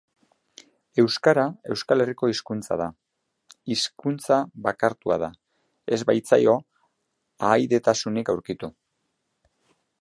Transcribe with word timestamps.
Euskara 1.01 1.43
Euskal 1.73 2.03
Herriko 2.05 2.29
hizkuntza 2.31 2.77
da. 2.81 2.87
Hizkuntza 3.75 4.39
bakartua 4.69 5.19
da, 5.27 5.31
ez 5.99 6.03
baitzaio 6.13 6.59
ahaidetasunik 7.51 8.37
aurkitu. 8.37 8.75